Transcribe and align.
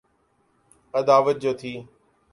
عداوت 0.93 1.37
جو 1.43 1.51
تھی۔ 1.59 1.73